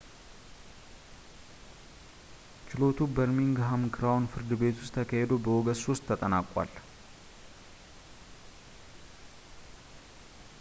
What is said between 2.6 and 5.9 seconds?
ችሎቱ በርሚንግሃም ክራውን ፍርድ ቤት ውስጥ ተካሂዶ በኦገስት